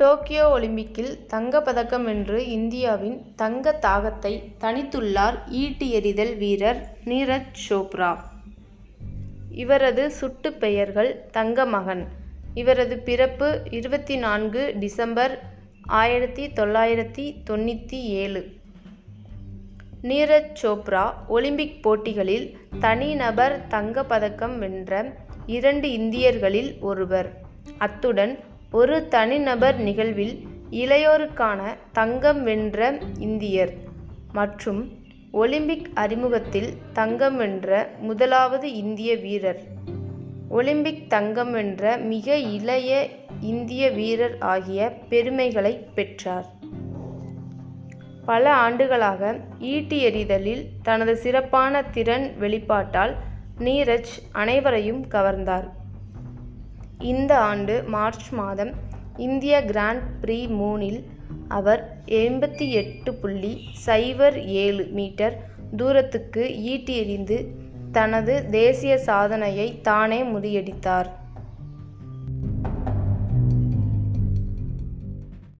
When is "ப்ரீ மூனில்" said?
60.20-60.98